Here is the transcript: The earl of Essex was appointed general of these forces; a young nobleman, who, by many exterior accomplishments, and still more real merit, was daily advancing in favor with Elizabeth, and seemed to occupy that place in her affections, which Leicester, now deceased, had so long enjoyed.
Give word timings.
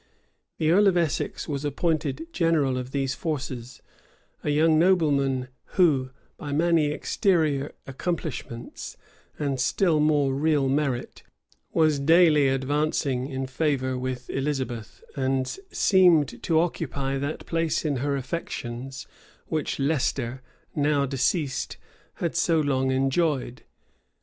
The 0.57 0.71
earl 0.71 0.87
of 0.87 0.97
Essex 0.97 1.47
was 1.47 1.63
appointed 1.63 2.25
general 2.33 2.75
of 2.75 2.89
these 2.89 3.13
forces; 3.13 3.83
a 4.43 4.49
young 4.49 4.79
nobleman, 4.79 5.49
who, 5.77 6.09
by 6.39 6.51
many 6.51 6.87
exterior 6.87 7.73
accomplishments, 7.85 8.97
and 9.37 9.59
still 9.59 9.99
more 9.99 10.33
real 10.33 10.67
merit, 10.67 11.21
was 11.71 11.99
daily 11.99 12.47
advancing 12.47 13.27
in 13.29 13.45
favor 13.45 13.95
with 13.95 14.27
Elizabeth, 14.31 15.03
and 15.15 15.59
seemed 15.71 16.41
to 16.41 16.59
occupy 16.59 17.19
that 17.19 17.45
place 17.45 17.85
in 17.85 17.97
her 17.97 18.15
affections, 18.15 19.05
which 19.49 19.77
Leicester, 19.77 20.41
now 20.75 21.05
deceased, 21.05 21.77
had 22.15 22.35
so 22.35 22.59
long 22.59 22.89
enjoyed. 22.89 23.61